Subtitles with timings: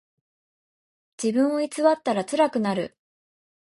[1.21, 2.97] 自分を偽ったらつらくなる。